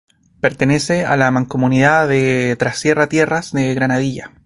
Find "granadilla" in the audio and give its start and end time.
3.75-4.31